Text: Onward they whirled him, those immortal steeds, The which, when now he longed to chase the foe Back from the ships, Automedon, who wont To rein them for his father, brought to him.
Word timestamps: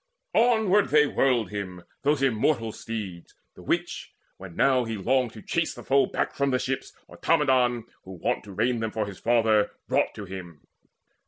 Onward 0.33 0.89
they 0.89 1.05
whirled 1.05 1.51
him, 1.51 1.83
those 2.01 2.23
immortal 2.23 2.71
steeds, 2.71 3.35
The 3.53 3.61
which, 3.61 4.11
when 4.37 4.55
now 4.55 4.83
he 4.83 4.97
longed 4.97 5.33
to 5.33 5.43
chase 5.43 5.75
the 5.75 5.83
foe 5.83 6.07
Back 6.07 6.33
from 6.33 6.49
the 6.49 6.57
ships, 6.57 6.91
Automedon, 7.07 7.83
who 8.03 8.13
wont 8.13 8.43
To 8.45 8.51
rein 8.51 8.79
them 8.79 8.89
for 8.89 9.05
his 9.05 9.19
father, 9.19 9.69
brought 9.87 10.15
to 10.15 10.25
him. 10.25 10.61